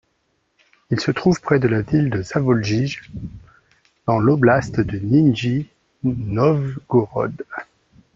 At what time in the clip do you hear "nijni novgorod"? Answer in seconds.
4.97-7.43